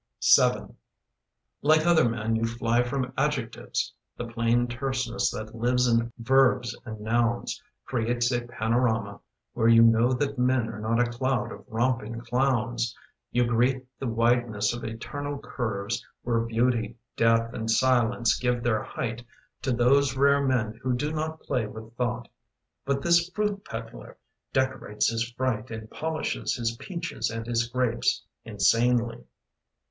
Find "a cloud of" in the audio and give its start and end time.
10.99-11.63